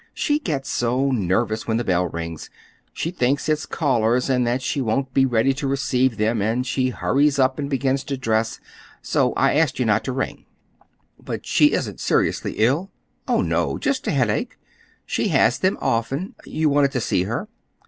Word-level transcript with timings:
She 0.15 0.39
gets 0.39 0.67
so 0.71 1.11
nervous 1.11 1.67
when 1.67 1.77
the 1.77 1.83
bell 1.83 2.07
rings. 2.07 2.49
She 2.91 3.11
thinks 3.11 3.47
it's 3.47 3.67
callers, 3.67 4.31
and 4.31 4.47
that 4.47 4.63
she 4.63 4.81
won't 4.81 5.13
be 5.13 5.27
ready 5.27 5.53
to 5.53 5.67
receive 5.67 6.17
them; 6.17 6.41
and 6.41 6.65
she 6.65 6.89
hurries 6.89 7.37
up 7.37 7.59
and 7.59 7.69
begins 7.69 8.03
to 8.05 8.17
dress. 8.17 8.59
So 9.03 9.31
I 9.33 9.53
asked 9.53 9.77
you 9.77 9.85
not 9.85 10.03
to 10.05 10.11
ring." 10.11 10.47
"But 11.23 11.45
she 11.45 11.73
isn't 11.73 11.99
seriously 11.99 12.53
ill?" 12.57 12.89
"Oh, 13.27 13.41
no, 13.43 13.77
just 13.77 14.07
a 14.07 14.11
headache. 14.11 14.57
She 15.05 15.27
has 15.27 15.59
them 15.59 15.77
often. 15.79 16.33
You 16.45 16.67
wanted 16.67 16.93
to 16.93 16.99
see 16.99 17.25
her?" 17.25 17.47